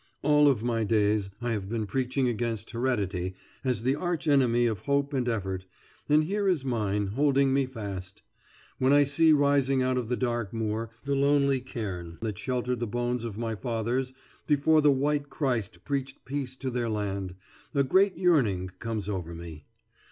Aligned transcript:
All 0.23 0.51
my 0.55 0.83
days 0.83 1.29
I 1.41 1.51
have 1.51 1.69
been 1.69 1.85
preaching 1.85 2.27
against 2.27 2.71
heredity 2.71 3.35
as 3.63 3.83
the 3.83 3.93
arch 3.93 4.27
enemy 4.27 4.65
of 4.65 4.79
hope 4.87 5.13
and 5.13 5.29
effort, 5.29 5.67
and 6.09 6.23
here 6.23 6.47
is 6.47 6.65
mine, 6.65 7.05
holding 7.05 7.53
me 7.53 7.67
fast. 7.67 8.23
When 8.79 8.93
I 8.93 9.03
see, 9.03 9.31
rising 9.31 9.83
out 9.83 9.97
of 9.99 10.09
the 10.09 10.15
dark 10.17 10.53
moor, 10.53 10.89
the 11.03 11.13
lonely 11.13 11.59
cairn 11.59 12.17
that 12.21 12.39
sheltered 12.39 12.79
the 12.79 12.87
bones 12.87 13.23
of 13.23 13.37
my 13.37 13.53
fathers 13.53 14.11
before 14.47 14.81
the 14.81 14.91
White 14.91 15.29
Christ 15.29 15.85
preached 15.85 16.25
peace 16.25 16.55
to 16.55 16.71
their 16.71 16.89
land, 16.89 17.35
a 17.75 17.83
great 17.83 18.17
yearning 18.17 18.71
comes 18.79 19.07
over 19.07 19.35
me. 19.35 19.65